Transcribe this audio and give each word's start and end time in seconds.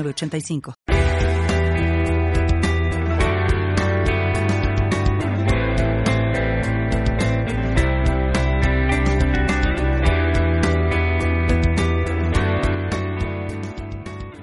85 0.00 0.74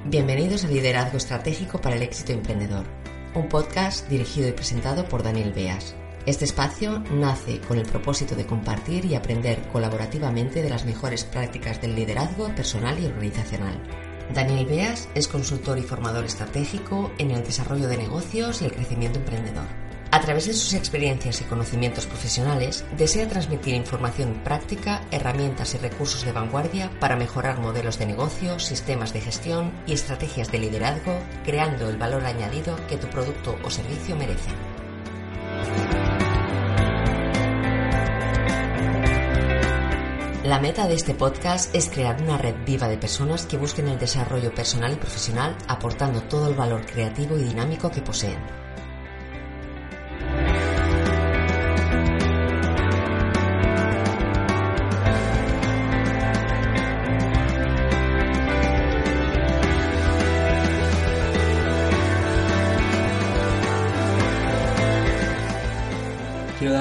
Bienvenidos 0.05 0.66
a 0.66 0.67
Liderazgo 0.67 1.17
Estratégico 1.17 1.81
para 1.81 1.95
el 1.95 2.04
Éxito 2.04 2.34
Emprendedor, 2.34 2.85
un 3.35 3.48
podcast 3.48 4.07
dirigido 4.09 4.48
y 4.49 4.52
presentado 4.52 5.07
por 5.07 5.23
Daniel 5.23 5.54
Beas. 5.54 5.95
Este 6.26 6.45
espacio 6.45 6.99
nace 7.12 7.59
con 7.62 7.77
el 7.77 7.85
propósito 7.85 8.35
de 8.35 8.45
compartir 8.45 9.05
y 9.05 9.16
aprender 9.16 9.59
colaborativamente 9.71 10.62
de 10.62 10.70
las 10.70 10.85
mejores 10.85 11.23
prácticas 11.23 11.81
del 11.81 11.95
liderazgo 11.95 12.54
personal 12.55 12.99
y 12.99 13.05
organizacional 13.05 14.09
Daniel 14.34 14.68
Beas 14.68 15.10
es 15.16 15.28
consultor 15.28 15.80
y 15.80 15.82
formador 15.82 16.24
estratégico 16.24 17.12
en 17.18 17.32
el 17.32 17.44
desarrollo 17.44 17.88
de 17.88 17.98
negocios 17.98 18.62
y 18.62 18.66
el 18.66 18.72
crecimiento 18.72 19.18
emprendedor. 19.20 19.66
A 20.12 20.21
través 20.21 20.48
de 20.48 20.54
sus 20.54 20.74
experiencias 20.74 21.41
y 21.41 21.44
conocimientos 21.44 22.08
profesionales, 22.08 22.84
desea 22.98 23.27
transmitir 23.27 23.76
información 23.76 24.41
práctica, 24.44 25.02
herramientas 25.12 25.76
y 25.76 25.77
recursos 25.77 26.26
de 26.26 26.32
vanguardia 26.32 26.91
para 26.99 27.16
mejorar 27.16 27.60
modelos 27.60 27.99
de 27.99 28.08
negocio, 28.08 28.60
sistemas 28.60 29.13
de 29.13 29.21
gestión 29.21 29.71
y 29.86 29.94
estrategias 29.94 30.52
de 30.52 30.60
liderazgo, 30.60 31.20
creando 31.43 31.90
el 31.90 31.98
valor 31.98 32.26
añadido 32.26 32.76
que 32.88 32.98
tu 32.98 33.08
producto 33.08 33.55
o 33.64 33.70
servicio 33.70 34.16
merece. 34.16 34.49
La 40.50 40.60
meta 40.60 40.88
de 40.88 40.96
este 40.96 41.14
podcast 41.14 41.76
es 41.76 41.92
crear 41.92 42.20
una 42.24 42.36
red 42.36 42.55
viva 42.66 42.88
de 42.88 42.98
personas 42.98 43.46
que 43.46 43.55
busquen 43.55 43.88
el 43.88 44.00
desarrollo 44.00 44.52
personal 44.52 44.94
y 44.94 44.96
profesional 44.96 45.55
aportando 45.68 46.24
todo 46.24 46.50
el 46.50 46.55
valor 46.55 46.88
creativo 46.88 47.38
y 47.38 47.44
dinámico 47.44 47.92
que 47.92 48.02
poseen. 48.02 48.40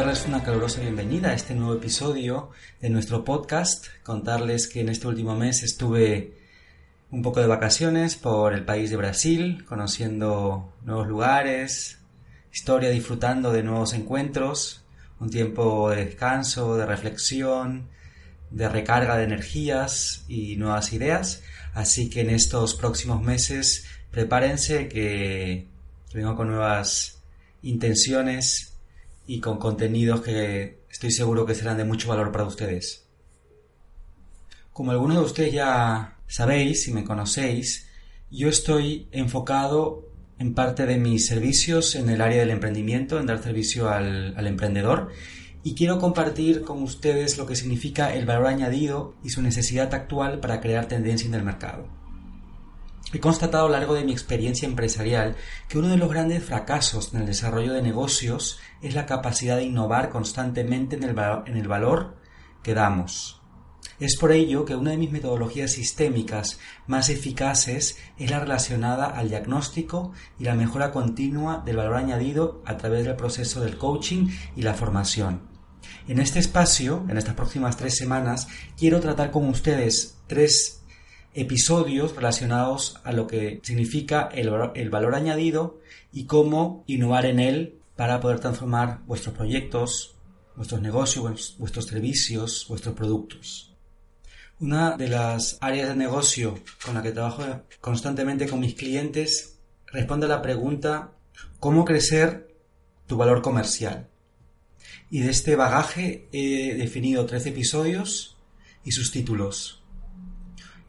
Una 0.08 0.42
calurosa 0.42 0.80
bienvenida 0.80 1.28
a 1.28 1.34
este 1.34 1.54
nuevo 1.54 1.74
episodio 1.74 2.48
de 2.80 2.88
nuestro 2.88 3.26
podcast. 3.26 3.88
Contarles 4.02 4.66
que 4.66 4.80
en 4.80 4.88
este 4.88 5.06
último 5.06 5.36
mes 5.36 5.62
estuve 5.62 6.32
un 7.10 7.20
poco 7.20 7.40
de 7.40 7.46
vacaciones 7.46 8.16
por 8.16 8.54
el 8.54 8.64
país 8.64 8.88
de 8.88 8.96
Brasil, 8.96 9.66
conociendo 9.66 10.72
nuevos 10.82 11.08
lugares, 11.08 11.98
historia, 12.50 12.88
disfrutando 12.88 13.52
de 13.52 13.62
nuevos 13.62 13.92
encuentros, 13.92 14.82
un 15.20 15.28
tiempo 15.28 15.90
de 15.90 16.06
descanso, 16.06 16.78
de 16.78 16.86
reflexión, 16.86 17.90
de 18.50 18.66
recarga 18.66 19.18
de 19.18 19.24
energías 19.24 20.24
y 20.26 20.56
nuevas 20.56 20.94
ideas. 20.94 21.42
Así 21.74 22.08
que 22.08 22.22
en 22.22 22.30
estos 22.30 22.74
próximos 22.74 23.22
meses 23.22 23.84
prepárense 24.10 24.88
que 24.88 25.66
vengo 26.14 26.34
con 26.34 26.48
nuevas 26.48 27.20
intenciones 27.60 28.77
y 29.28 29.40
con 29.40 29.58
contenidos 29.58 30.22
que 30.22 30.80
estoy 30.90 31.12
seguro 31.12 31.44
que 31.46 31.54
serán 31.54 31.76
de 31.76 31.84
mucho 31.84 32.08
valor 32.08 32.32
para 32.32 32.44
ustedes. 32.44 33.06
Como 34.72 34.90
algunos 34.90 35.18
de 35.18 35.22
ustedes 35.22 35.52
ya 35.52 36.16
sabéis, 36.26 36.82
si 36.82 36.92
me 36.92 37.04
conocéis, 37.04 37.86
yo 38.30 38.48
estoy 38.48 39.06
enfocado 39.12 40.08
en 40.38 40.54
parte 40.54 40.86
de 40.86 40.96
mis 40.96 41.26
servicios 41.26 41.94
en 41.94 42.08
el 42.08 42.22
área 42.22 42.38
del 42.38 42.50
emprendimiento, 42.50 43.20
en 43.20 43.26
dar 43.26 43.42
servicio 43.42 43.90
al, 43.90 44.34
al 44.36 44.46
emprendedor 44.46 45.10
y 45.62 45.74
quiero 45.74 45.98
compartir 45.98 46.62
con 46.62 46.82
ustedes 46.82 47.36
lo 47.36 47.44
que 47.44 47.54
significa 47.54 48.14
el 48.14 48.24
valor 48.24 48.46
añadido 48.46 49.14
y 49.22 49.28
su 49.28 49.42
necesidad 49.42 49.92
actual 49.92 50.40
para 50.40 50.62
crear 50.62 50.86
tendencia 50.86 51.28
en 51.28 51.34
el 51.34 51.42
mercado. 51.42 51.97
He 53.10 53.20
constatado 53.20 53.64
a 53.64 53.68
lo 53.68 53.74
largo 53.74 53.94
de 53.94 54.04
mi 54.04 54.12
experiencia 54.12 54.68
empresarial 54.68 55.34
que 55.66 55.78
uno 55.78 55.88
de 55.88 55.96
los 55.96 56.10
grandes 56.10 56.44
fracasos 56.44 57.14
en 57.14 57.20
el 57.20 57.26
desarrollo 57.26 57.72
de 57.72 57.80
negocios 57.80 58.58
es 58.82 58.94
la 58.94 59.06
capacidad 59.06 59.56
de 59.56 59.64
innovar 59.64 60.10
constantemente 60.10 60.96
en 60.96 61.04
el, 61.04 61.68
valor 61.68 62.16
que 62.62 62.74
damos. 62.74 63.40
Es 63.98 64.16
por 64.18 64.30
ello 64.30 64.66
que 64.66 64.76
una 64.76 64.90
de 64.90 64.98
mis 64.98 65.10
metodologías 65.10 65.72
sistémicas 65.72 66.58
más 66.86 67.08
eficaces 67.08 67.96
es 68.18 68.30
la 68.30 68.40
relacionada 68.40 69.06
al 69.06 69.30
diagnóstico 69.30 70.12
y 70.38 70.44
la 70.44 70.54
mejora 70.54 70.90
continua 70.90 71.62
del 71.64 71.76
valor 71.76 71.96
añadido 71.96 72.62
a 72.66 72.76
través 72.76 73.06
del 73.06 73.16
proceso 73.16 73.62
del 73.62 73.78
coaching 73.78 74.28
y 74.54 74.62
la 74.62 74.74
formación. 74.74 75.48
En 76.06 76.20
este 76.20 76.40
espacio, 76.40 77.06
en 77.08 77.16
estas 77.16 77.34
próximas 77.34 77.78
tres 77.78 77.96
semanas, 77.96 78.48
quiero 78.76 79.00
tratar 79.00 79.30
con 79.30 79.48
ustedes 79.48 80.18
tres 80.26 80.77
episodios 81.34 82.14
relacionados 82.16 83.00
a 83.04 83.12
lo 83.12 83.26
que 83.26 83.60
significa 83.62 84.28
el, 84.32 84.50
valor 84.90 85.14
añadido 85.14 85.80
y 86.12 86.24
cómo 86.24 86.84
innovar 86.86 87.26
en 87.26 87.40
él 87.40 87.78
para 87.96 88.20
poder 88.20 88.40
transformar 88.40 89.00
vuestros 89.06 89.34
proyectos, 89.34 90.16
vuestros 90.56 90.80
negocios, 90.80 91.56
vuestros 91.58 91.86
servicios, 91.86 92.66
vuestros 92.68 92.94
productos. 92.94 93.74
Una 94.60 94.96
de 94.96 95.08
las 95.08 95.58
áreas 95.60 95.88
de 95.88 95.96
negocio 95.96 96.58
con 96.84 96.94
la 96.94 97.02
que 97.02 97.12
trabajo 97.12 97.44
constantemente 97.80 98.48
con 98.48 98.60
mis 98.60 98.74
clientes 98.74 99.58
responde 99.86 100.26
a 100.26 100.30
la 100.30 100.42
pregunta 100.42 101.12
¿cómo 101.60 101.84
crecer 101.84 102.54
tu 103.06 103.16
valor 103.16 103.42
comercial? 103.42 104.08
Y 105.10 105.20
de 105.20 105.30
este 105.30 105.56
bagaje 105.56 106.28
he 106.32 106.74
definido 106.74 107.24
tres 107.26 107.46
episodios 107.46 108.36
y 108.84 108.92
sus 108.92 109.10
títulos. 109.10 109.77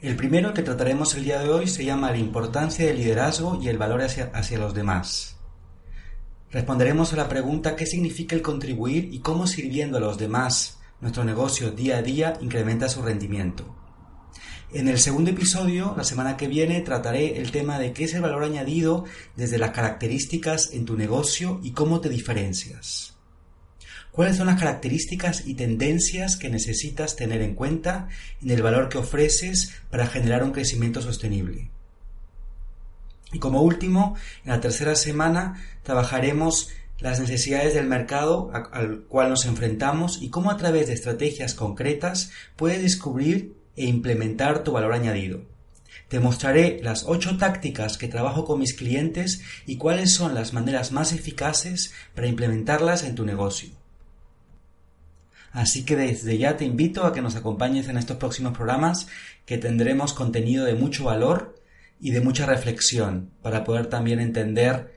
El 0.01 0.15
primero 0.15 0.53
que 0.53 0.63
trataremos 0.63 1.13
el 1.15 1.25
día 1.25 1.39
de 1.39 1.49
hoy 1.49 1.67
se 1.67 1.83
llama 1.83 2.11
la 2.11 2.17
importancia 2.17 2.85
del 2.85 2.99
liderazgo 2.99 3.59
y 3.61 3.67
el 3.67 3.77
valor 3.77 4.01
hacia, 4.01 4.31
hacia 4.33 4.57
los 4.57 4.73
demás. 4.73 5.35
Responderemos 6.51 7.11
a 7.11 7.17
la 7.17 7.27
pregunta 7.27 7.75
qué 7.75 7.85
significa 7.85 8.33
el 8.33 8.41
contribuir 8.41 9.13
y 9.13 9.19
cómo 9.19 9.45
sirviendo 9.45 9.97
a 9.97 10.01
los 10.01 10.17
demás 10.17 10.79
nuestro 11.01 11.25
negocio 11.25 11.71
día 11.71 11.97
a 11.97 12.01
día 12.01 12.37
incrementa 12.39 12.87
su 12.87 13.01
rendimiento. 13.01 13.75
En 14.71 14.87
el 14.87 14.99
segundo 14.99 15.31
episodio, 15.31 15.93
la 15.97 16.05
semana 16.05 16.37
que 16.37 16.47
viene, 16.47 16.79
trataré 16.79 17.41
el 17.41 17.51
tema 17.51 17.77
de 17.77 17.91
qué 17.91 18.05
es 18.05 18.13
el 18.13 18.21
valor 18.21 18.45
añadido 18.45 19.03
desde 19.35 19.57
las 19.57 19.71
características 19.71 20.71
en 20.71 20.85
tu 20.85 20.95
negocio 20.95 21.59
y 21.61 21.71
cómo 21.71 21.99
te 21.99 22.07
diferencias. 22.07 23.18
¿Cuáles 24.11 24.37
son 24.37 24.47
las 24.47 24.59
características 24.59 25.47
y 25.47 25.53
tendencias 25.53 26.35
que 26.35 26.49
necesitas 26.49 27.15
tener 27.15 27.41
en 27.41 27.55
cuenta 27.55 28.09
en 28.41 28.51
el 28.51 28.61
valor 28.61 28.89
que 28.89 28.97
ofreces 28.97 29.73
para 29.89 30.07
generar 30.07 30.43
un 30.43 30.51
crecimiento 30.51 31.01
sostenible? 31.01 31.69
Y 33.31 33.39
como 33.39 33.61
último, 33.61 34.15
en 34.43 34.51
la 34.51 34.59
tercera 34.59 34.95
semana 34.95 35.63
trabajaremos 35.83 36.69
las 36.99 37.19
necesidades 37.19 37.73
del 37.73 37.87
mercado 37.87 38.51
al 38.73 39.01
cual 39.01 39.29
nos 39.29 39.45
enfrentamos 39.45 40.21
y 40.21 40.29
cómo 40.29 40.51
a 40.51 40.57
través 40.57 40.87
de 40.87 40.93
estrategias 40.93 41.53
concretas 41.53 42.31
puedes 42.55 42.81
descubrir 42.81 43.55
e 43.75 43.85
implementar 43.85 44.63
tu 44.63 44.71
valor 44.71 44.93
añadido. 44.93 45.41
Te 46.09 46.19
mostraré 46.19 46.79
las 46.81 47.05
ocho 47.05 47.37
tácticas 47.37 47.97
que 47.97 48.07
trabajo 48.07 48.43
con 48.43 48.59
mis 48.59 48.73
clientes 48.73 49.41
y 49.67 49.77
cuáles 49.77 50.13
son 50.13 50.33
las 50.33 50.53
maneras 50.53 50.91
más 50.91 51.13
eficaces 51.13 51.93
para 52.15 52.27
implementarlas 52.27 53.03
en 53.03 53.15
tu 53.15 53.25
negocio. 53.25 53.78
Así 55.51 55.83
que 55.83 55.95
desde 55.95 56.37
ya 56.37 56.57
te 56.57 56.65
invito 56.65 57.05
a 57.05 57.13
que 57.13 57.21
nos 57.21 57.35
acompañes 57.35 57.87
en 57.87 57.97
estos 57.97 58.17
próximos 58.17 58.55
programas 58.55 59.07
que 59.45 59.57
tendremos 59.57 60.13
contenido 60.13 60.65
de 60.65 60.75
mucho 60.75 61.05
valor 61.05 61.55
y 61.99 62.11
de 62.11 62.21
mucha 62.21 62.45
reflexión 62.45 63.31
para 63.41 63.63
poder 63.63 63.87
también 63.87 64.19
entender 64.19 64.93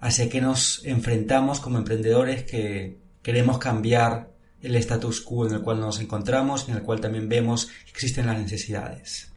hacia 0.00 0.28
qué 0.28 0.40
nos 0.40 0.84
enfrentamos 0.84 1.60
como 1.60 1.78
emprendedores 1.78 2.44
que 2.44 2.98
queremos 3.22 3.58
cambiar 3.58 4.30
el 4.62 4.74
status 4.76 5.20
quo 5.20 5.46
en 5.46 5.54
el 5.54 5.62
cual 5.62 5.80
nos 5.80 6.00
encontramos, 6.00 6.68
en 6.68 6.76
el 6.76 6.82
cual 6.82 7.00
también 7.00 7.28
vemos 7.28 7.66
que 7.66 7.90
existen 7.90 8.26
las 8.26 8.38
necesidades. 8.38 9.32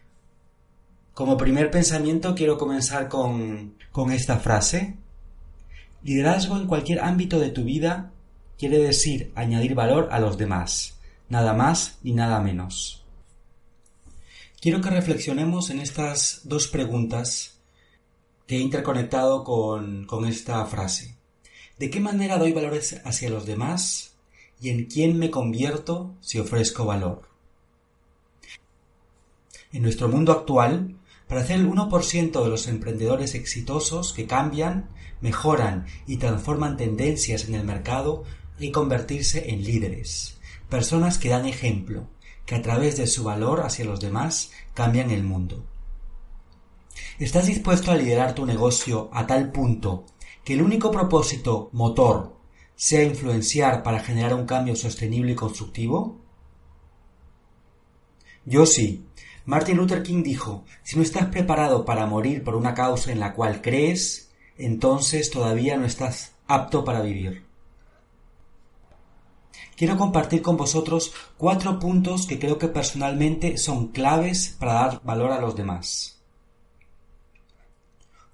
Como 1.14 1.38
primer 1.38 1.70
pensamiento 1.70 2.34
quiero 2.36 2.58
comenzar 2.58 3.10
con, 3.10 3.76
con 3.92 4.12
esta 4.12 4.38
frase. 4.38 4.98
Liderazgo 6.04 6.58
en 6.58 6.68
cualquier 6.68 7.02
ámbito 7.02 7.40
de 7.40 7.50
tu 7.50 7.64
vida 7.64 8.12
quiere 8.62 8.78
decir 8.78 9.32
añadir 9.34 9.74
valor 9.74 10.10
a 10.12 10.20
los 10.20 10.38
demás, 10.38 11.00
nada 11.30 11.54
más 11.54 11.98
ni 12.04 12.12
nada 12.12 12.40
menos. 12.42 13.04
Quiero 14.62 14.82
que 14.82 14.92
reflexionemos 14.92 15.72
en 15.72 15.80
estas 15.80 16.42
dos 16.44 16.68
preguntas 16.68 17.58
que 18.46 18.58
he 18.58 18.60
interconectado 18.60 19.44
con, 19.44 20.06
con 20.06 20.28
esta 20.28 20.64
frase. 20.68 21.18
¿De 21.80 21.90
qué 21.90 22.00
manera 22.00 22.38
doy 22.38 22.54
valores 22.54 23.02
hacia 23.04 23.32
los 23.32 23.48
demás 23.48 24.14
y 24.62 24.70
en 24.70 24.86
quién 24.86 25.18
me 25.18 25.32
convierto 25.32 26.14
si 26.22 26.38
ofrezco 26.38 26.86
valor? 26.86 27.24
En 29.74 29.82
nuestro 29.82 30.08
mundo 30.08 30.34
actual, 30.34 31.00
para 31.28 31.44
ser 31.44 31.62
el 31.62 31.68
1% 31.68 32.44
de 32.44 32.50
los 32.50 32.68
emprendedores 32.68 33.34
exitosos 33.34 34.14
que 34.14 34.28
cambian, 34.28 34.92
mejoran 35.20 35.88
y 36.06 36.18
transforman 36.18 36.78
tendencias 36.78 37.46
en 37.46 37.56
el 37.56 37.64
mercado, 37.64 38.24
que 38.62 38.72
convertirse 38.72 39.50
en 39.52 39.64
líderes, 39.64 40.40
personas 40.70 41.18
que 41.18 41.30
dan 41.30 41.46
ejemplo, 41.46 42.08
que 42.46 42.56
a 42.56 42.62
través 42.62 42.96
de 42.96 43.08
su 43.08 43.24
valor 43.24 43.62
hacia 43.62 43.86
los 43.86 44.00
demás 44.00 44.52
cambian 44.74 45.12
el 45.12 45.24
mundo. 45.24 45.66
¿Estás 47.20 47.48
dispuesto 47.48 47.92
a 47.92 47.96
liderar 47.96 48.36
tu 48.36 48.46
negocio 48.46 49.10
a 49.14 49.28
tal 49.28 49.52
punto 49.52 50.06
que 50.46 50.54
el 50.54 50.62
único 50.62 50.92
propósito 50.92 51.70
motor 51.74 52.38
sea 52.76 53.04
influenciar 53.04 53.84
para 53.84 54.00
generar 54.00 54.34
un 54.34 54.46
cambio 54.46 54.76
sostenible 54.76 55.34
y 55.34 55.36
constructivo? 55.36 56.22
Yo 58.46 58.66
sí. 58.66 59.06
Martin 59.46 59.78
Luther 59.78 60.04
King 60.04 60.24
dijo, 60.24 60.66
si 60.84 60.96
no 60.98 61.02
estás 61.02 61.28
preparado 61.28 61.84
para 61.84 62.06
morir 62.06 62.44
por 62.44 62.56
una 62.56 62.76
causa 62.76 63.12
en 63.12 63.20
la 63.20 63.34
cual 63.34 63.62
crees, 63.62 64.32
entonces 64.58 65.32
todavía 65.32 65.78
no 65.78 65.86
estás 65.86 66.34
apto 66.48 66.84
para 66.86 67.02
vivir. 67.02 67.51
Quiero 69.82 69.98
compartir 69.98 70.44
con 70.44 70.58
vosotros 70.58 71.12
cuatro 71.40 71.80
puntos 71.80 72.28
que 72.28 72.38
creo 72.38 72.60
que 72.60 72.68
personalmente 72.68 73.58
son 73.58 73.88
claves 73.88 74.56
para 74.60 74.74
dar 74.74 75.04
valor 75.04 75.32
a 75.32 75.42
los 75.42 75.56
demás. 75.56 76.22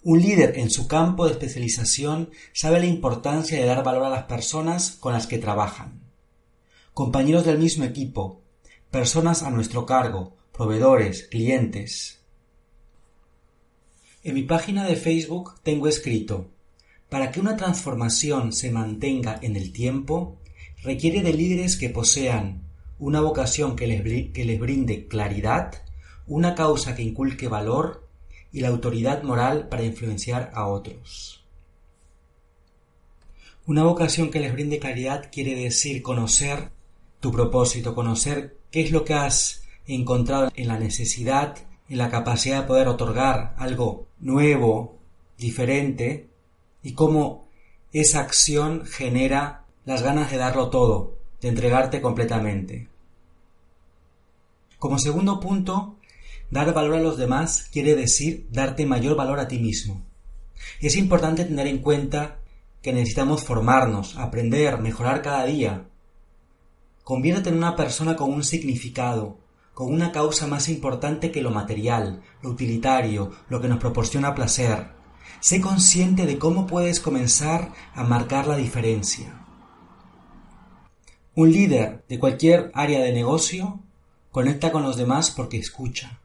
Un 0.04 0.22
líder 0.22 0.60
en 0.60 0.70
su 0.70 0.90
campo 0.90 1.26
de 1.26 1.32
especialización 1.32 2.32
sabe 2.52 2.82
la 2.82 2.88
importancia 2.88 3.58
de 3.58 3.66
dar 3.66 3.82
valor 3.82 4.04
a 4.04 4.10
las 4.10 4.24
personas 4.24 4.98
con 5.00 5.14
las 5.14 5.26
que 5.26 5.38
trabajan. 5.38 6.02
Compañeros 6.94 7.46
del 7.46 7.60
mismo 7.60 7.86
equipo, 7.86 8.42
personas 8.92 9.42
a 9.42 9.50
nuestro 9.50 9.86
cargo, 9.86 10.36
proveedores, 10.52 11.30
clientes. 11.32 12.20
En 14.22 14.34
mi 14.34 14.44
página 14.44 14.84
de 14.84 14.98
Facebook 14.98 15.62
tengo 15.64 15.88
escrito, 15.88 16.50
para 17.08 17.32
que 17.32 17.40
una 17.40 17.56
transformación 17.56 18.52
se 18.52 18.70
mantenga 18.70 19.40
en 19.42 19.56
el 19.56 19.72
tiempo, 19.72 20.40
requiere 20.84 21.22
de 21.22 21.34
líderes 21.34 21.78
que 21.78 21.90
posean 21.90 22.62
una 23.00 23.22
vocación 23.22 23.76
que 23.76 23.88
les, 23.88 24.32
que 24.32 24.46
les 24.46 24.60
brinde 24.60 25.08
claridad, 25.08 25.84
una 26.26 26.56
causa 26.56 26.96
que 26.96 27.04
inculque 27.04 27.48
valor 27.48 28.08
y 28.52 28.62
la 28.62 28.70
autoridad 28.70 29.24
moral 29.24 29.68
para 29.70 29.84
influenciar 29.84 30.52
a 30.54 30.68
otros. 30.68 31.44
Una 33.66 33.84
vocación 33.84 34.32
que 34.32 34.40
les 34.40 34.54
brinde 34.54 34.80
claridad 34.80 35.30
quiere 35.32 35.56
decir 35.56 36.02
conocer 36.02 36.72
tu 37.20 37.32
propósito, 37.32 37.94
conocer 37.94 38.58
qué 38.72 38.82
es 38.82 38.92
lo 38.92 39.04
que 39.04 39.14
has 39.14 39.64
encontrado 39.86 40.52
en 40.56 40.68
la 40.68 40.80
necesidad, 40.80 41.58
en 41.90 41.98
la 41.98 42.10
capacidad 42.10 42.62
de 42.62 42.68
poder 42.68 42.88
otorgar 42.88 43.56
algo 43.58 44.08
nuevo, 44.20 44.98
diferente, 45.38 46.30
y 46.82 46.94
cómo 46.94 47.48
esa 47.92 48.22
acción 48.22 48.86
genera 48.86 49.66
las 49.88 50.04
ganas 50.04 50.30
de 50.30 50.38
darlo 50.38 50.70
todo, 50.70 51.18
de 51.42 51.48
entregarte 51.48 52.00
completamente. 52.00 52.88
Como 54.78 55.00
segundo 55.00 55.40
punto, 55.40 55.98
Dar 56.50 56.74
valor 56.74 56.96
a 56.96 57.02
los 57.02 57.18
demás 57.18 57.68
quiere 57.74 57.96
decir 57.96 58.48
darte 58.52 58.86
mayor 58.86 59.18
valor 59.18 59.40
a 59.40 59.50
ti 59.50 59.60
mismo. 59.60 60.06
Es 60.80 60.96
importante 60.96 61.44
tener 61.44 61.68
en 61.68 61.80
cuenta 61.80 62.40
que 62.82 62.94
necesitamos 62.94 63.44
formarnos, 63.44 64.16
aprender, 64.16 64.80
mejorar 64.80 65.22
cada 65.22 65.46
día. 65.46 65.90
Conviértete 67.04 67.50
en 67.50 67.58
una 67.58 67.76
persona 67.76 68.16
con 68.16 68.32
un 68.32 68.46
significado, 68.46 69.40
con 69.74 69.94
una 69.94 70.14
causa 70.14 70.48
más 70.48 70.70
importante 70.70 71.32
que 71.32 71.42
lo 71.42 71.52
material, 71.52 72.22
lo 72.42 72.52
utilitario, 72.52 73.32
lo 73.50 73.60
que 73.60 73.68
nos 73.68 73.80
proporciona 73.80 74.34
placer. 74.34 74.92
Sé 75.42 75.60
consciente 75.60 76.26
de 76.26 76.40
cómo 76.40 76.66
puedes 76.66 77.02
comenzar 77.02 77.74
a 77.94 78.06
marcar 78.06 78.48
la 78.48 78.56
diferencia. 78.56 79.47
Un 81.38 81.52
líder 81.52 82.04
de 82.10 82.18
cualquier 82.18 82.72
área 82.74 83.00
de 83.04 83.14
negocio 83.14 83.80
conecta 84.32 84.72
con 84.72 84.82
los 84.82 84.98
demás 84.98 85.30
porque 85.30 85.60
escucha. 85.60 86.20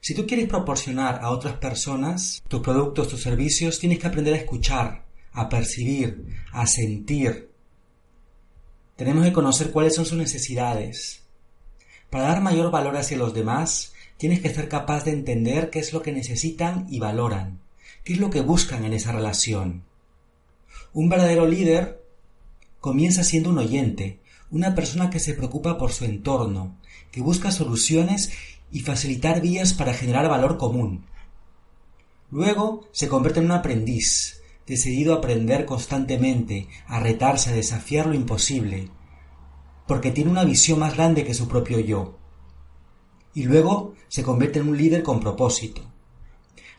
Si 0.00 0.12
tú 0.12 0.26
quieres 0.26 0.48
proporcionar 0.48 1.20
a 1.22 1.30
otras 1.30 1.54
personas 1.58 2.42
tus 2.48 2.60
productos, 2.60 3.06
tus 3.06 3.22
servicios, 3.22 3.78
tienes 3.78 4.00
que 4.00 4.08
aprender 4.08 4.34
a 4.34 4.38
escuchar, 4.38 5.04
a 5.30 5.48
percibir, 5.48 6.26
a 6.50 6.66
sentir. 6.66 7.52
Tenemos 8.96 9.24
que 9.24 9.32
conocer 9.32 9.70
cuáles 9.70 9.94
son 9.94 10.04
sus 10.04 10.18
necesidades. 10.18 11.22
Para 12.10 12.24
dar 12.24 12.40
mayor 12.40 12.72
valor 12.72 12.96
hacia 12.96 13.18
los 13.18 13.32
demás, 13.32 13.92
tienes 14.16 14.40
que 14.40 14.52
ser 14.52 14.68
capaz 14.68 15.04
de 15.04 15.12
entender 15.12 15.70
qué 15.70 15.78
es 15.78 15.92
lo 15.92 16.02
que 16.02 16.10
necesitan 16.10 16.88
y 16.90 16.98
valoran, 16.98 17.60
qué 18.02 18.14
es 18.14 18.18
lo 18.18 18.30
que 18.30 18.40
buscan 18.40 18.84
en 18.84 18.94
esa 18.94 19.12
relación. 19.12 19.84
Un 20.92 21.08
verdadero 21.08 21.46
líder 21.46 22.02
comienza 22.80 23.22
siendo 23.22 23.50
un 23.50 23.58
oyente, 23.58 24.18
una 24.50 24.74
persona 24.74 25.10
que 25.10 25.20
se 25.20 25.34
preocupa 25.34 25.78
por 25.78 25.92
su 25.92 26.04
entorno, 26.04 26.76
que 27.12 27.20
busca 27.20 27.50
soluciones 27.50 28.32
y 28.70 28.80
facilitar 28.80 29.40
vías 29.40 29.74
para 29.74 29.94
generar 29.94 30.28
valor 30.28 30.58
común. 30.58 31.06
Luego 32.30 32.88
se 32.92 33.08
convierte 33.08 33.40
en 33.40 33.46
un 33.46 33.52
aprendiz, 33.52 34.40
decidido 34.66 35.14
a 35.14 35.18
aprender 35.18 35.66
constantemente, 35.66 36.68
a 36.86 37.00
retarse, 37.00 37.50
a 37.50 37.54
desafiar 37.54 38.06
lo 38.06 38.14
imposible, 38.14 38.88
porque 39.86 40.12
tiene 40.12 40.30
una 40.30 40.44
visión 40.44 40.78
más 40.78 40.94
grande 40.94 41.24
que 41.24 41.34
su 41.34 41.48
propio 41.48 41.80
yo. 41.80 42.18
Y 43.34 43.44
luego 43.44 43.94
se 44.08 44.22
convierte 44.22 44.60
en 44.60 44.68
un 44.68 44.76
líder 44.76 45.02
con 45.02 45.20
propósito. 45.20 45.89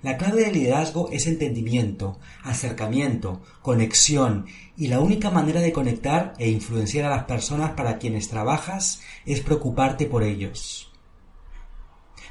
La 0.04 0.18
clave 0.18 0.46
del 0.46 0.54
liderazgo 0.54 1.10
es 1.12 1.28
entendimiento, 1.28 2.18
acercamiento, 2.44 3.42
conexión, 3.62 4.48
y 4.76 4.88
la 4.88 5.00
única 5.00 5.30
manera 5.30 5.62
de 5.62 5.72
conectar 5.72 6.34
e 6.40 6.50
influenciar 6.50 7.06
a 7.06 7.16
las 7.16 7.26
personas 7.26 7.72
para 7.72 8.00
quienes 8.00 8.28
trabajas 8.28 9.02
es 9.28 9.42
preocuparte 9.42 10.08
por 10.08 10.24
ellos. 10.24 10.92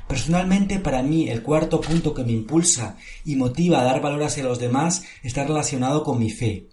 Personalmente, 0.09 0.80
para 0.80 1.04
mí, 1.04 1.28
el 1.28 1.44
cuarto 1.44 1.80
punto 1.80 2.12
que 2.12 2.25
me 2.25 2.33
impulsa 2.33 2.97
y 3.25 3.37
motiva 3.37 3.80
a 3.80 3.85
dar 3.85 4.00
valor 4.00 4.25
hacia 4.25 4.42
los 4.42 4.59
demás 4.59 5.04
está 5.23 5.44
relacionado 5.44 6.02
con 6.02 6.18
mi 6.18 6.30
fe. 6.30 6.66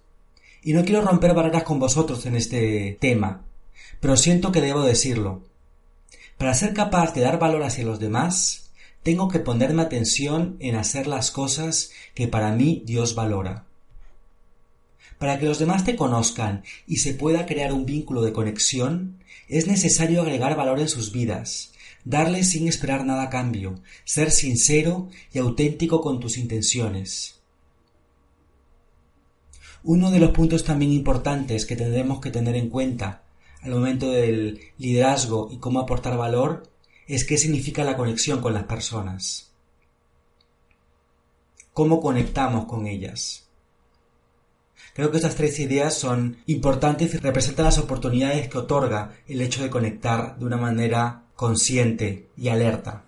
Y 0.64 0.74
no 0.74 0.84
quiero 0.84 1.02
romper 1.04 1.36
barreras 1.36 1.62
con 1.62 1.78
vosotros 1.78 2.26
en 2.26 2.36
este 2.36 2.98
tema, 3.00 3.44
pero 4.00 4.18
siento 4.18 4.52
que 4.52 4.62
debo 4.62 4.82
decirlo. 4.82 5.44
Para 6.40 6.56
ser 6.56 6.74
capaz 6.74 7.14
de 7.14 7.22
dar 7.22 7.38
valor 7.38 7.62
hacia 7.62 7.86
los 7.86 8.00
demás, 8.00 8.67
tengo 9.04 9.28
que 9.28 9.40
ponerme 9.40 9.82
atención 9.82 10.58
en 10.60 10.76
hacer 10.76 11.08
las 11.08 11.32
cosas 11.32 11.92
que 12.14 12.28
para 12.28 12.52
mí 12.52 12.84
Dios 12.86 13.16
valora. 13.16 13.66
Para 15.18 15.40
que 15.40 15.46
los 15.46 15.60
demás 15.60 15.84
te 15.84 15.96
conozcan 15.96 16.64
y 16.86 16.98
se 16.98 17.14
pueda 17.14 17.46
crear 17.46 17.74
un 17.74 17.86
vínculo 17.86 18.22
de 18.22 18.34
conexión, 18.34 19.18
es 19.48 19.68
necesario 19.68 20.22
agregar 20.22 20.56
valor 20.56 20.80
en 20.80 20.90
sus 20.90 21.12
vidas, 21.12 21.72
darle 22.04 22.44
sin 22.44 22.68
esperar 22.68 23.06
nada 23.06 23.24
a 23.24 23.30
cambio, 23.30 23.80
ser 24.04 24.32
sincero 24.32 25.10
y 25.34 25.40
auténtico 25.40 26.02
con 26.02 26.20
tus 26.20 26.38
intenciones. 26.38 27.36
Uno 29.84 30.12
de 30.12 30.20
los 30.20 30.32
puntos 30.32 30.64
también 30.64 30.92
importantes 30.92 31.66
que 31.66 31.76
tendremos 31.76 32.20
que 32.20 32.30
tener 32.30 32.56
en 32.56 32.70
cuenta 32.70 33.24
al 33.62 33.72
momento 33.72 34.12
del 34.12 34.60
liderazgo 34.78 35.50
y 35.52 35.58
cómo 35.58 35.80
aportar 35.80 36.18
valor 36.18 36.70
es 37.08 37.26
qué 37.26 37.38
significa 37.38 37.84
la 37.84 37.96
conexión 37.96 38.42
con 38.42 38.54
las 38.54 38.64
personas. 38.64 39.52
¿Cómo 41.74 42.02
conectamos 42.02 42.66
con 42.66 42.88
ellas? 42.88 43.48
Creo 44.94 45.12
que 45.12 45.18
estas 45.18 45.36
tres 45.36 45.60
ideas 45.60 45.94
son 45.94 46.38
importantes 46.48 47.14
y 47.14 47.18
representan 47.18 47.66
las 47.66 47.78
oportunidades 47.78 48.50
que 48.50 48.58
otorga 48.58 49.14
el 49.28 49.42
hecho 49.42 49.62
de 49.62 49.70
conectar 49.70 50.38
de 50.38 50.46
una 50.46 50.58
manera 50.58 51.24
consciente 51.36 52.30
y 52.36 52.50
alerta. 52.50 53.04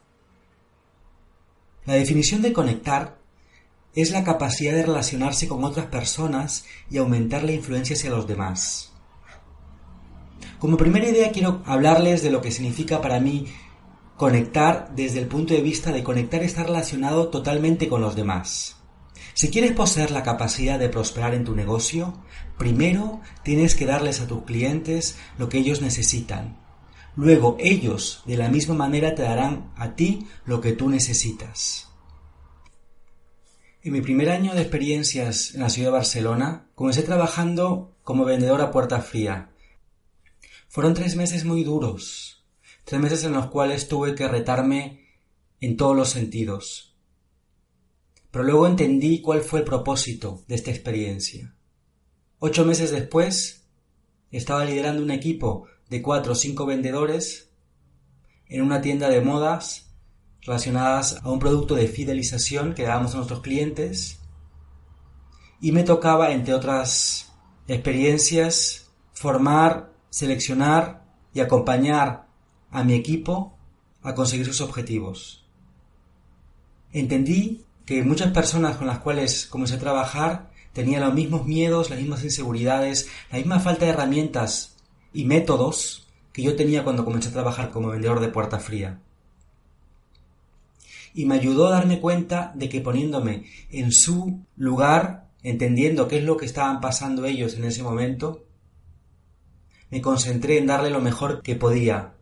La 1.86 1.96
definición 1.96 2.44
de 2.44 2.54
conectar 2.54 3.18
es 3.96 4.12
la 4.12 4.24
capacidad 4.24 4.74
de 4.74 4.86
relacionarse 4.86 5.48
con 5.48 5.64
otras 5.64 5.88
personas 5.88 6.66
y 6.92 7.00
aumentar 7.00 7.44
la 7.44 7.54
influencia 7.54 7.96
hacia 7.96 8.12
los 8.12 8.28
demás. 8.28 8.92
Como 10.60 10.78
primera 10.78 11.10
idea 11.10 11.32
quiero 11.32 11.64
hablarles 11.66 12.22
de 12.22 12.30
lo 12.30 12.42
que 12.42 12.52
significa 12.52 13.02
para 13.02 13.20
mí 13.20 13.48
conectar 14.20 14.92
desde 14.98 15.20
el 15.20 15.28
punto 15.28 15.54
de 15.54 15.62
vista 15.62 15.94
de 15.94 16.04
conectar 16.04 16.44
está 16.44 16.64
relacionado 16.64 17.30
totalmente 17.30 17.88
con 17.88 18.02
los 18.02 18.18
demás. 18.18 18.76
Si 19.34 19.50
quieres 19.50 19.72
poseer 19.72 20.12
la 20.12 20.24
capacidad 20.24 20.78
de 20.78 20.90
prosperar 20.90 21.34
en 21.34 21.46
tu 21.46 21.56
negocio, 21.56 22.22
primero 22.58 23.22
tienes 23.44 23.76
que 23.76 23.86
darles 23.86 24.20
a 24.20 24.28
tus 24.28 24.44
clientes 24.44 25.18
lo 25.38 25.48
que 25.48 25.60
ellos 25.60 25.82
necesitan. 25.82 26.60
Luego 27.16 27.56
ellos 27.62 28.22
de 28.26 28.36
la 28.36 28.50
misma 28.50 28.76
manera 28.76 29.16
te 29.16 29.22
darán 29.22 29.72
a 29.78 29.96
ti 29.96 30.28
lo 30.44 30.60
que 30.60 30.74
tú 30.74 30.90
necesitas. 30.90 31.88
En 33.82 33.94
mi 33.94 34.02
primer 34.02 34.32
año 34.32 34.54
de 34.54 34.64
experiencias 34.64 35.56
en 35.56 35.62
la 35.62 35.70
ciudad 35.70 35.92
de 35.92 35.98
Barcelona, 35.98 36.68
comencé 36.76 37.04
trabajando 37.04 37.96
como 38.04 38.26
vendedor 38.26 38.60
a 38.60 38.72
puerta 38.72 39.00
fría. 39.00 39.52
Fueron 40.68 40.94
tres 40.94 41.16
meses 41.16 41.46
muy 41.46 41.64
duros, 41.64 42.39
tres 42.90 43.00
meses 43.00 43.24
en 43.24 43.34
los 43.34 43.52
cuales 43.52 43.88
tuve 43.88 44.16
que 44.16 44.28
retarme 44.28 45.06
en 45.62 45.78
todos 45.78 45.96
los 45.96 46.10
sentidos. 46.10 46.98
Pero 48.32 48.44
luego 48.44 48.66
entendí 48.66 49.22
cuál 49.22 49.42
fue 49.42 49.60
el 49.60 49.66
propósito 49.66 50.44
de 50.48 50.56
esta 50.56 50.72
experiencia. 50.72 51.54
Ocho 52.40 52.66
meses 52.66 52.90
después, 52.90 53.68
estaba 54.32 54.66
liderando 54.66 55.04
un 55.04 55.12
equipo 55.12 55.68
de 55.88 56.02
cuatro 56.02 56.32
o 56.32 56.36
cinco 56.36 56.66
vendedores 56.66 57.52
en 58.48 58.64
una 58.64 58.82
tienda 58.82 59.08
de 59.08 59.22
modas 59.22 59.94
relacionadas 60.42 61.20
a 61.22 61.30
un 61.30 61.38
producto 61.38 61.76
de 61.76 61.88
fidelización 61.88 62.74
que 62.74 62.86
dábamos 62.86 63.14
a 63.14 63.18
nuestros 63.18 63.42
clientes 63.42 64.20
y 65.62 65.74
me 65.74 65.84
tocaba, 65.84 66.32
entre 66.32 66.56
otras 66.56 67.32
experiencias, 67.68 68.90
formar, 69.14 69.94
seleccionar 70.10 71.06
y 71.36 71.42
acompañar 71.42 72.29
a 72.72 72.84
mi 72.84 72.94
equipo 72.94 73.58
a 74.02 74.16
conseguir 74.16 74.46
sus 74.46 74.62
objetivos. 74.62 75.46
Entendí 76.92 77.66
que 77.86 78.04
muchas 78.04 78.32
personas 78.32 78.78
con 78.78 78.88
las 78.88 79.00
cuales 79.00 79.48
comencé 79.48 79.76
a 79.76 79.80
trabajar 79.80 80.52
tenían 80.74 81.02
los 81.02 81.14
mismos 81.14 81.46
miedos, 81.46 81.90
las 81.90 82.00
mismas 82.00 82.24
inseguridades, 82.24 83.10
la 83.32 83.38
misma 83.38 83.60
falta 83.60 83.86
de 83.86 83.92
herramientas 83.92 84.76
y 85.14 85.26
métodos 85.26 86.08
que 86.32 86.44
yo 86.44 86.56
tenía 86.56 86.84
cuando 86.84 87.06
comencé 87.06 87.30
a 87.30 87.34
trabajar 87.34 87.72
como 87.72 87.90
vendedor 87.90 88.20
de 88.20 88.30
puerta 88.30 88.60
fría 88.60 89.00
y 91.14 91.26
me 91.26 91.36
ayudó 91.36 91.68
a 91.68 91.72
darme 91.72 92.00
cuenta 92.00 92.52
de 92.56 92.70
que 92.70 92.82
poniéndome 92.82 93.46
en 93.72 93.92
su 93.92 94.46
lugar, 94.56 95.30
entendiendo 95.44 96.08
qué 96.08 96.20
es 96.20 96.24
lo 96.24 96.38
que 96.38 96.46
estaban 96.46 96.82
pasando 96.82 97.26
ellos 97.26 97.56
en 97.56 97.66
ese 97.66 97.84
momento, 97.84 98.46
me 99.90 100.02
concentré 100.02 100.58
en 100.58 100.68
darle 100.68 100.90
lo 100.90 101.02
mejor 101.02 101.42
que 101.42 101.56
podía. 101.56 102.14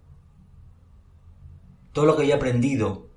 Todo 1.98 2.06
lo 2.06 2.16
que 2.16 2.22
había 2.22 2.36
aprendido. 2.36 3.08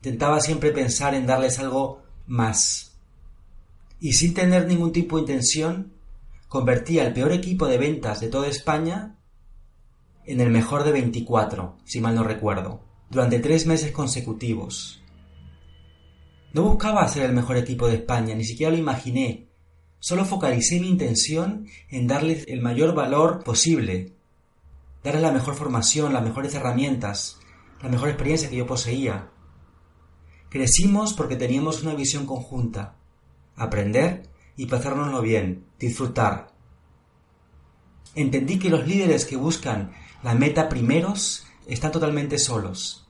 Intentaba 0.00 0.38
siempre 0.40 0.70
pensar 0.70 1.14
en 1.14 1.24
darles 1.24 1.58
algo 1.60 2.02
más. 2.26 2.94
Y 4.00 4.12
sin 4.12 4.34
tener 4.34 4.66
ningún 4.66 4.92
tipo 4.92 5.16
de 5.16 5.22
intención, 5.22 5.94
convertí 6.46 6.98
al 6.98 7.14
peor 7.14 7.32
equipo 7.32 7.66
de 7.66 7.78
ventas 7.78 8.20
de 8.20 8.28
toda 8.28 8.46
España 8.46 9.16
en 10.26 10.42
el 10.42 10.50
mejor 10.50 10.84
de 10.84 10.92
24, 10.92 11.78
si 11.86 12.02
mal 12.02 12.14
no 12.14 12.22
recuerdo, 12.22 12.82
durante 13.08 13.38
tres 13.38 13.64
meses 13.64 13.92
consecutivos. 13.92 15.02
No 16.52 16.64
buscaba 16.64 17.08
ser 17.08 17.24
el 17.24 17.32
mejor 17.32 17.56
equipo 17.56 17.88
de 17.88 17.94
España, 17.94 18.34
ni 18.34 18.44
siquiera 18.44 18.72
lo 18.72 18.76
imaginé. 18.76 19.48
Solo 20.00 20.26
focalicé 20.26 20.80
mi 20.80 20.90
intención 20.90 21.66
en 21.88 22.06
darles 22.06 22.44
el 22.46 22.60
mayor 22.60 22.94
valor 22.94 23.42
posible, 23.42 24.12
darles 25.02 25.22
la 25.22 25.32
mejor 25.32 25.54
formación, 25.54 26.12
las 26.12 26.22
mejores 26.22 26.54
herramientas, 26.54 27.38
la 27.82 27.88
mejor 27.88 28.08
experiencia 28.08 28.50
que 28.50 28.56
yo 28.56 28.66
poseía. 28.66 29.30
Crecimos 30.48 31.12
porque 31.12 31.36
teníamos 31.36 31.82
una 31.82 31.94
visión 31.94 32.26
conjunta, 32.26 32.96
aprender 33.56 34.30
y 34.56 34.66
pasárnoslo 34.66 35.20
bien, 35.20 35.66
disfrutar. 35.78 36.54
Entendí 38.14 38.58
que 38.58 38.70
los 38.70 38.86
líderes 38.86 39.24
que 39.24 39.36
buscan 39.36 39.92
la 40.22 40.34
meta 40.34 40.68
primeros 40.68 41.46
están 41.66 41.92
totalmente 41.92 42.38
solos. 42.38 43.06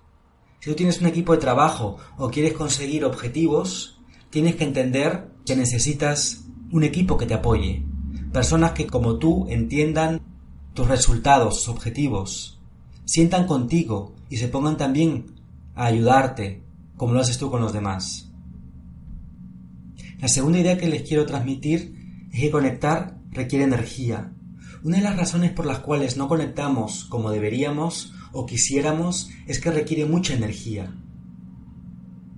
Si 0.61 0.71
tú 0.71 0.77
tienes 0.77 1.01
un 1.01 1.07
equipo 1.07 1.33
de 1.33 1.39
trabajo 1.39 1.99
o 2.17 2.31
quieres 2.31 2.53
conseguir 2.53 3.05
objetivos, 3.05 4.01
tienes 4.31 4.57
que 4.57 4.65
entender 4.65 5.31
que 5.47 5.57
necesitas 5.57 6.45
un 6.73 6.83
equipo 6.83 7.17
que 7.17 7.27
te 7.27 7.35
apoye. 7.35 7.85
Personas 8.33 8.73
que 8.73 8.87
como 8.87 9.19
tú 9.19 9.47
entiendan 9.49 10.21
tus 10.75 10.89
resultados, 10.89 11.55
tus 11.55 11.69
objetivos, 11.69 12.58
sientan 13.09 13.47
contigo 13.47 14.15
y 14.29 14.37
se 14.37 14.49
pongan 14.49 14.77
también 14.77 15.35
a 15.75 15.87
ayudarte, 15.87 16.63
como 16.99 17.15
lo 17.15 17.21
haces 17.21 17.39
tú 17.39 17.51
con 17.51 17.63
los 17.63 17.73
demás. 17.73 18.31
La 20.21 20.29
segunda 20.29 20.59
idea 20.59 20.77
que 20.77 20.89
les 20.89 21.09
quiero 21.09 21.25
transmitir 21.25 22.29
es 22.31 22.39
que 22.39 22.51
conectar 22.51 23.19
requiere 23.31 23.65
energía. 23.65 24.31
Una 24.85 24.99
de 24.99 25.05
las 25.05 25.17
razones 25.17 25.53
por 25.53 25.65
las 25.65 25.79
cuales 25.79 26.19
no 26.19 26.29
conectamos 26.29 27.07
como 27.07 27.31
deberíamos 27.31 28.13
o 28.33 28.45
quisiéramos 28.45 29.31
es 29.47 29.59
que 29.59 29.71
requiere 29.71 30.05
mucha 30.05 30.35
energía. 30.35 30.93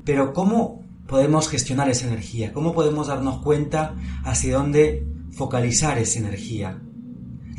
Pero 0.05 0.33
¿cómo 0.33 0.85
podemos 1.09 1.49
gestionar 1.49 1.91
esa 1.91 2.07
energía? 2.07 2.53
¿Cómo 2.53 2.73
podemos 2.75 3.09
darnos 3.09 3.43
cuenta 3.43 3.97
hacia 4.23 4.57
dónde 4.57 5.05
focalizar 5.33 5.99
esa 5.99 6.21
energía? 6.21 6.81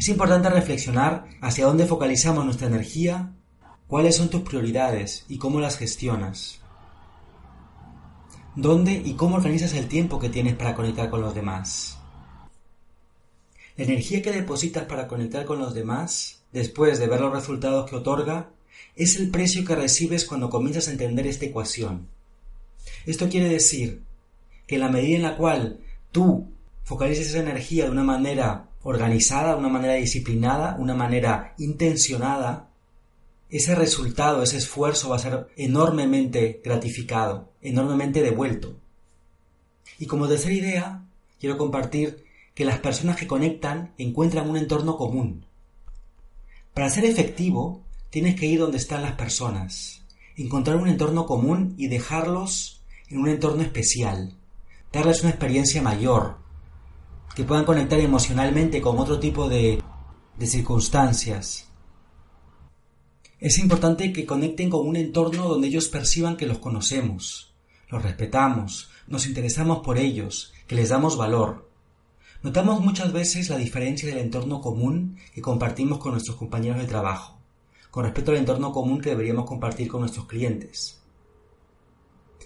Es 0.02 0.10
importante 0.10 0.50
reflexionar 0.50 1.26
hacia 1.42 1.68
dónde 1.68 1.86
focalizamos 1.86 2.44
nuestra 2.44 2.66
energía, 2.66 3.36
cuáles 3.86 4.16
son 4.16 4.32
tus 4.32 4.42
prioridades 4.42 5.26
y 5.28 5.38
cómo 5.38 5.60
las 5.60 5.78
gestionas. 5.78 6.60
¿Dónde 8.56 8.94
y 8.94 9.14
cómo 9.14 9.36
organizas 9.36 9.76
el 9.76 9.88
tiempo 9.88 10.18
que 10.18 10.30
tienes 10.30 10.56
para 10.56 10.74
conectar 10.74 11.12
con 11.12 11.22
los 11.22 11.36
demás? 11.36 12.00
La 13.78 13.84
energía 13.84 14.24
que 14.24 14.32
depositas 14.32 14.86
para 14.86 15.08
conectar 15.08 15.46
con 15.46 15.60
los 15.60 15.76
demás 15.76 16.42
después 16.52 16.98
de 16.98 17.06
ver 17.06 17.22
los 17.22 17.32
resultados 17.32 17.88
que 17.88 17.98
otorga, 17.98 18.50
es 18.96 19.18
el 19.18 19.30
precio 19.30 19.64
que 19.64 19.76
recibes 19.76 20.26
cuando 20.26 20.50
comienzas 20.50 20.88
a 20.88 20.94
entender 20.94 21.28
esta 21.28 21.46
ecuación. 21.46 22.08
Esto 23.06 23.30
quiere 23.30 23.50
decir 23.50 24.02
que 24.66 24.78
en 24.78 24.82
la 24.82 24.90
medida 24.90 25.18
en 25.18 25.22
la 25.22 25.38
cual 25.38 25.80
tú 26.12 26.48
focalices 26.84 27.30
esa 27.30 27.40
energía 27.40 27.86
de 27.86 27.92
una 27.92 28.04
manera 28.04 28.70
organizada, 28.84 29.54
de 29.54 29.60
una 29.60 29.70
manera 29.70 29.94
disciplinada, 29.94 30.76
una 30.80 30.96
manera 30.96 31.54
intencionada, 31.58 32.70
ese 33.50 33.76
resultado, 33.76 34.44
ese 34.44 34.58
esfuerzo 34.58 35.10
va 35.10 35.18
a 35.18 35.20
ser 35.20 35.48
enormemente 35.58 36.62
gratificado, 36.64 37.52
enormemente 37.62 38.22
devuelto. 38.22 38.76
Y 40.00 40.06
como 40.06 40.28
tercera 40.28 40.54
idea, 40.54 41.04
quiero 41.40 41.58
compartir 41.58 42.26
que 42.56 42.66
las 42.66 42.80
personas 42.80 43.18
que 43.18 43.28
conectan 43.28 43.94
encuentran 43.98 44.50
un 44.50 44.58
entorno 44.58 44.98
común, 44.98 45.46
para 46.74 46.90
ser 46.90 47.04
efectivo, 47.04 47.84
tienes 48.10 48.40
que 48.40 48.46
ir 48.46 48.60
donde 48.60 48.78
están 48.78 49.02
las 49.02 49.14
personas, 49.14 50.04
encontrar 50.38 50.78
un 50.78 50.88
entorno 50.88 51.26
común 51.26 51.76
y 51.78 51.88
dejarlos 51.88 52.82
en 53.10 53.20
un 53.20 53.28
entorno 53.28 53.62
especial, 53.62 54.38
darles 54.94 55.22
una 55.22 55.32
experiencia 55.32 55.82
mayor, 55.82 56.38
que 57.36 57.44
puedan 57.44 57.66
conectar 57.66 58.00
emocionalmente 58.00 58.82
con 58.82 59.00
otro 59.00 59.20
tipo 59.20 59.48
de, 59.48 59.82
de 60.38 60.48
circunstancias. 60.48 61.70
Es 63.40 63.58
importante 63.58 64.14
que 64.14 64.26
conecten 64.26 64.70
con 64.70 64.88
un 64.88 64.96
entorno 64.96 65.48
donde 65.48 65.68
ellos 65.68 65.88
perciban 65.88 66.38
que 66.38 66.46
los 66.46 66.60
conocemos, 66.60 67.54
los 67.90 68.04
respetamos, 68.04 68.90
nos 69.08 69.26
interesamos 69.26 69.80
por 69.80 69.98
ellos, 69.98 70.54
que 70.68 70.76
les 70.76 70.90
damos 70.90 71.18
valor. 71.18 71.70
Notamos 72.44 72.82
muchas 72.82 73.12
veces 73.14 73.50
la 73.50 73.58
diferencia 73.58 74.10
del 74.10 74.20
entorno 74.20 74.62
común 74.62 75.18
que 75.34 75.42
compartimos 75.42 76.00
con 76.00 76.12
nuestros 76.12 76.38
compañeros 76.38 76.80
de 76.80 76.88
trabajo, 76.88 77.40
con 77.90 78.04
respecto 78.04 78.32
al 78.32 78.38
entorno 78.38 78.72
común 78.72 79.02
que 79.02 79.10
deberíamos 79.10 79.46
compartir 79.46 79.88
con 79.88 80.02
nuestros 80.02 80.28
clientes. 80.28 81.02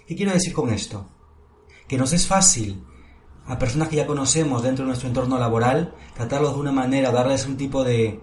¿Qué 0.08 0.16
quiero 0.16 0.32
decir 0.32 0.54
con 0.54 0.70
esto? 0.70 1.08
Que 1.88 1.98
nos 1.98 2.14
es 2.14 2.28
fácil 2.28 2.84
a 3.48 3.60
personas 3.60 3.90
que 3.90 3.98
ya 3.98 4.08
conocemos 4.08 4.64
dentro 4.64 4.84
de 4.84 4.90
nuestro 4.90 5.08
entorno 5.08 5.38
laboral 5.38 5.94
tratarlos 6.16 6.54
de 6.54 6.60
una 6.60 6.72
manera, 6.72 7.12
darles 7.12 7.46
un 7.46 7.58
tipo 7.58 7.84
de, 7.84 8.20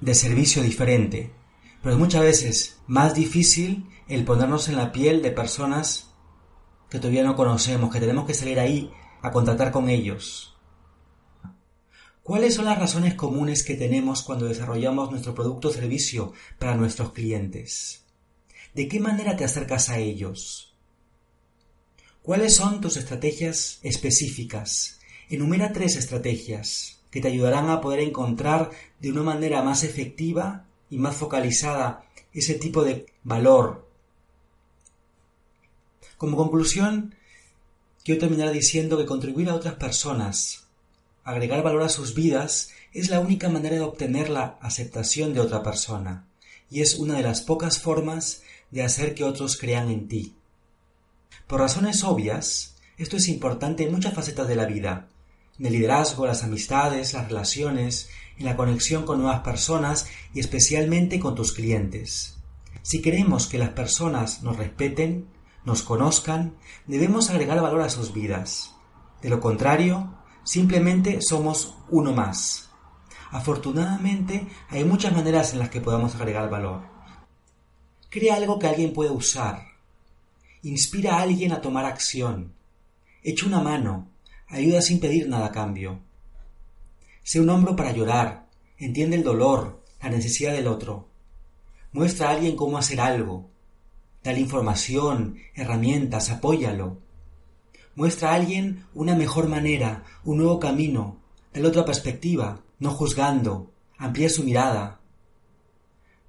de 0.00 0.14
servicio 0.14 0.62
diferente. 0.62 1.32
Pero 1.82 1.94
es 1.94 1.98
muchas 1.98 2.22
veces 2.22 2.80
más 2.86 3.14
difícil 3.14 3.88
el 4.08 4.24
ponernos 4.24 4.68
en 4.68 4.76
la 4.76 4.92
piel 4.92 5.22
de 5.22 5.30
personas 5.30 6.14
que 6.90 6.98
todavía 6.98 7.24
no 7.24 7.36
conocemos, 7.36 7.92
que 7.92 8.00
tenemos 8.00 8.26
que 8.26 8.34
salir 8.34 8.60
ahí 8.60 8.90
a 9.22 9.30
contactar 9.30 9.72
con 9.72 9.88
ellos, 9.88 10.52
¿Cuáles 12.22 12.54
son 12.54 12.66
las 12.66 12.78
razones 12.78 13.14
comunes 13.14 13.64
que 13.64 13.74
tenemos 13.74 14.22
cuando 14.22 14.46
desarrollamos 14.46 15.10
nuestro 15.10 15.34
producto 15.34 15.68
o 15.68 15.72
servicio 15.72 16.32
para 16.56 16.76
nuestros 16.76 17.10
clientes? 17.10 18.06
¿De 18.74 18.86
qué 18.86 19.00
manera 19.00 19.36
te 19.36 19.44
acercas 19.44 19.88
a 19.88 19.98
ellos? 19.98 20.71
¿Cuáles 22.22 22.54
son 22.54 22.80
tus 22.80 22.96
estrategias 22.96 23.80
específicas? 23.82 25.00
Enumera 25.28 25.72
tres 25.72 25.96
estrategias 25.96 27.00
que 27.10 27.20
te 27.20 27.26
ayudarán 27.26 27.68
a 27.68 27.80
poder 27.80 27.98
encontrar 27.98 28.70
de 29.00 29.10
una 29.10 29.24
manera 29.24 29.60
más 29.64 29.82
efectiva 29.82 30.64
y 30.88 30.98
más 30.98 31.16
focalizada 31.16 32.04
ese 32.32 32.54
tipo 32.54 32.84
de 32.84 33.06
valor. 33.24 33.88
Como 36.16 36.36
conclusión, 36.36 37.16
quiero 38.04 38.20
terminar 38.20 38.52
diciendo 38.52 38.98
que 38.98 39.06
contribuir 39.06 39.50
a 39.50 39.56
otras 39.56 39.74
personas, 39.74 40.68
agregar 41.24 41.64
valor 41.64 41.82
a 41.82 41.88
sus 41.88 42.14
vidas, 42.14 42.70
es 42.92 43.10
la 43.10 43.18
única 43.18 43.48
manera 43.48 43.74
de 43.74 43.82
obtener 43.82 44.30
la 44.30 44.58
aceptación 44.60 45.34
de 45.34 45.40
otra 45.40 45.64
persona, 45.64 46.28
y 46.70 46.82
es 46.82 46.94
una 46.94 47.16
de 47.16 47.24
las 47.24 47.40
pocas 47.40 47.80
formas 47.80 48.42
de 48.70 48.84
hacer 48.84 49.16
que 49.16 49.24
otros 49.24 49.56
crean 49.56 49.90
en 49.90 50.06
ti. 50.06 50.36
Por 51.46 51.60
razones 51.60 52.04
obvias, 52.04 52.76
esto 52.96 53.16
es 53.16 53.28
importante 53.28 53.84
en 53.84 53.92
muchas 53.92 54.14
facetas 54.14 54.48
de 54.48 54.56
la 54.56 54.66
vida, 54.66 55.08
en 55.58 55.66
el 55.66 55.72
liderazgo, 55.72 56.26
las 56.26 56.44
amistades, 56.44 57.14
las 57.14 57.28
relaciones, 57.28 58.08
en 58.38 58.46
la 58.46 58.56
conexión 58.56 59.04
con 59.04 59.20
nuevas 59.20 59.40
personas 59.40 60.06
y 60.34 60.40
especialmente 60.40 61.20
con 61.20 61.34
tus 61.34 61.52
clientes. 61.52 62.38
Si 62.82 63.00
queremos 63.00 63.46
que 63.46 63.58
las 63.58 63.70
personas 63.70 64.42
nos 64.42 64.56
respeten, 64.56 65.28
nos 65.64 65.82
conozcan, 65.82 66.56
debemos 66.86 67.30
agregar 67.30 67.60
valor 67.60 67.82
a 67.82 67.90
sus 67.90 68.12
vidas. 68.12 68.74
De 69.20 69.28
lo 69.28 69.40
contrario, 69.40 70.14
simplemente 70.42 71.22
somos 71.22 71.76
uno 71.90 72.12
más. 72.12 72.70
Afortunadamente, 73.30 74.46
hay 74.68 74.84
muchas 74.84 75.12
maneras 75.12 75.52
en 75.52 75.60
las 75.60 75.70
que 75.70 75.80
podamos 75.80 76.14
agregar 76.14 76.50
valor. 76.50 76.82
Crea 78.10 78.34
algo 78.34 78.58
que 78.58 78.66
alguien 78.66 78.92
puede 78.92 79.10
usar. 79.10 79.71
Inspira 80.64 81.16
a 81.16 81.22
alguien 81.22 81.50
a 81.50 81.60
tomar 81.60 81.84
acción. 81.84 82.54
Echa 83.22 83.46
una 83.46 83.60
mano. 83.60 84.08
Ayuda 84.46 84.80
sin 84.80 85.00
pedir 85.00 85.28
nada 85.28 85.46
a 85.46 85.52
cambio. 85.52 86.00
Sé 87.24 87.40
un 87.40 87.50
hombro 87.50 87.74
para 87.74 87.90
llorar. 87.90 88.46
Entiende 88.78 89.16
el 89.16 89.24
dolor, 89.24 89.82
la 90.00 90.10
necesidad 90.10 90.52
del 90.52 90.68
otro. 90.68 91.08
Muestra 91.90 92.28
a 92.28 92.32
alguien 92.34 92.54
cómo 92.54 92.78
hacer 92.78 93.00
algo. 93.00 93.50
Dale 94.22 94.38
información, 94.38 95.38
herramientas, 95.54 96.30
apóyalo. 96.30 96.98
Muestra 97.96 98.30
a 98.30 98.34
alguien 98.34 98.86
una 98.94 99.16
mejor 99.16 99.48
manera, 99.48 100.04
un 100.24 100.38
nuevo 100.38 100.60
camino, 100.60 101.18
dale 101.52 101.66
otra 101.66 101.84
perspectiva, 101.84 102.62
no 102.78 102.90
juzgando, 102.90 103.72
amplía 103.98 104.30
su 104.30 104.44
mirada. 104.44 105.00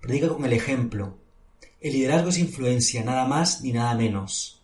Predica 0.01 0.29
con 0.29 0.43
el 0.43 0.53
ejemplo. 0.53 1.22
El 1.83 1.93
liderazgo 1.93 2.29
es 2.29 2.39
influencia, 2.39 3.03
nada 3.03 3.25
más 3.25 3.61
ni 3.61 3.71
nada 3.71 3.93
menos. 3.93 4.61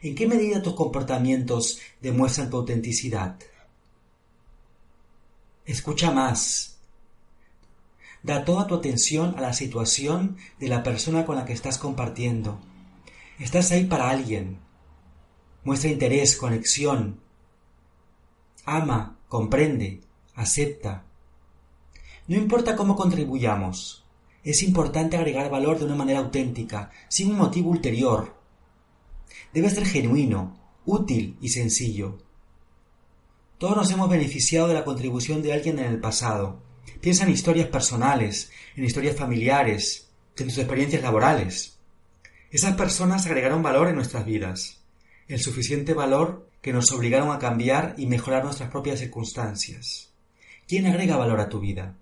¿En 0.00 0.16
qué 0.16 0.26
medida 0.26 0.62
tus 0.62 0.74
comportamientos 0.74 1.78
demuestran 2.00 2.50
tu 2.50 2.56
autenticidad? 2.56 3.38
Escucha 5.64 6.10
más, 6.10 6.72
Da 8.22 8.44
toda 8.44 8.68
tu 8.68 8.76
atención 8.76 9.34
a 9.36 9.40
la 9.40 9.52
situación 9.52 10.36
de 10.60 10.68
la 10.68 10.84
persona 10.84 11.26
con 11.26 11.34
la 11.34 11.44
que 11.44 11.52
estás 11.52 11.76
compartiendo. 11.76 12.60
Estás 13.40 13.72
ahí 13.72 13.84
para 13.84 14.10
alguien. 14.10 14.60
Muestra 15.64 15.90
interés, 15.90 16.36
conexión. 16.36 17.20
Ama, 18.64 19.18
comprende, 19.28 20.02
acepta. 20.36 21.04
No 22.28 22.36
importa 22.36 22.76
cómo 22.76 22.94
contribuyamos, 22.94 24.01
es 24.44 24.62
importante 24.62 25.16
agregar 25.16 25.50
valor 25.50 25.78
de 25.78 25.84
una 25.84 25.94
manera 25.94 26.18
auténtica, 26.18 26.90
sin 27.08 27.30
un 27.30 27.36
motivo 27.36 27.70
ulterior. 27.70 28.34
Debe 29.52 29.70
ser 29.70 29.86
genuino, 29.86 30.58
útil 30.84 31.36
y 31.40 31.48
sencillo. 31.50 32.18
Todos 33.58 33.76
nos 33.76 33.90
hemos 33.90 34.10
beneficiado 34.10 34.68
de 34.68 34.74
la 34.74 34.84
contribución 34.84 35.42
de 35.42 35.52
alguien 35.52 35.78
en 35.78 35.86
el 35.86 36.00
pasado, 36.00 36.60
Piensa 37.00 37.24
en 37.24 37.30
historias 37.30 37.68
personales, 37.68 38.50
en 38.76 38.84
historias 38.84 39.16
familiares, 39.16 40.08
en 40.36 40.46
tus 40.46 40.58
experiencias 40.58 41.02
laborales. 41.02 41.78
Esas 42.50 42.76
personas 42.76 43.26
agregaron 43.26 43.62
valor 43.62 43.88
en 43.88 43.96
nuestras 43.96 44.24
vidas, 44.24 44.82
el 45.26 45.40
suficiente 45.40 45.94
valor 45.94 46.48
que 46.60 46.72
nos 46.72 46.92
obligaron 46.92 47.30
a 47.30 47.38
cambiar 47.38 47.94
y 47.98 48.06
mejorar 48.06 48.44
nuestras 48.44 48.70
propias 48.70 49.00
circunstancias. 49.00 50.12
¿Quién 50.68 50.86
agrega 50.86 51.16
valor 51.16 51.40
a 51.40 51.48
tu 51.48 51.58
vida? 51.60 51.96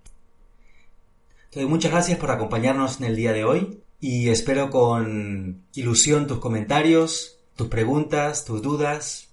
Te 1.50 1.58
doy 1.58 1.68
muchas 1.68 1.90
gracias 1.90 2.16
por 2.16 2.30
acompañarnos 2.30 3.00
en 3.00 3.06
el 3.06 3.16
día 3.16 3.32
de 3.32 3.44
hoy 3.44 3.82
y 3.98 4.28
espero 4.28 4.70
con 4.70 5.64
ilusión 5.74 6.28
tus 6.28 6.38
comentarios, 6.38 7.40
tus 7.56 7.66
preguntas, 7.66 8.44
tus 8.44 8.62
dudas. 8.62 9.30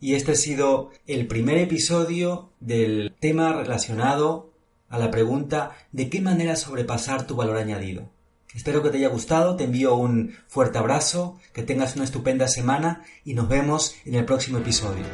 Y 0.00 0.14
este 0.14 0.32
ha 0.32 0.34
sido 0.34 0.92
el 1.06 1.26
primer 1.26 1.58
episodio 1.58 2.52
del 2.60 3.14
tema 3.20 3.52
relacionado 3.52 4.50
a 4.88 4.98
la 4.98 5.10
pregunta 5.10 5.76
de 5.92 6.08
qué 6.08 6.22
manera 6.22 6.56
sobrepasar 6.56 7.26
tu 7.26 7.36
valor 7.36 7.58
añadido. 7.58 8.08
Espero 8.54 8.82
que 8.82 8.88
te 8.88 8.96
haya 8.96 9.08
gustado, 9.08 9.54
te 9.54 9.64
envío 9.64 9.94
un 9.94 10.34
fuerte 10.48 10.78
abrazo, 10.78 11.38
que 11.52 11.62
tengas 11.62 11.96
una 11.96 12.04
estupenda 12.06 12.48
semana 12.48 13.04
y 13.26 13.34
nos 13.34 13.48
vemos 13.48 13.94
en 14.06 14.14
el 14.14 14.24
próximo 14.24 14.56
episodio. 14.56 15.04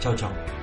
Chao, 0.00 0.14
chao. 0.16 0.53